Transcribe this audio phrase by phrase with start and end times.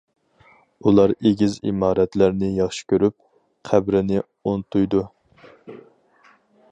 [0.89, 3.15] ئۇلار ئېگىز ئىمارەتلەرنى ياخشى كۆرۈپ،
[3.71, 5.03] قەبرىنى ئۇنتۇيدۇ.